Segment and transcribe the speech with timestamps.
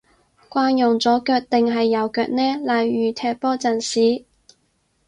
[0.49, 2.55] 慣用左腳定係右腳呢？
[2.55, 4.25] 例如踢波陣時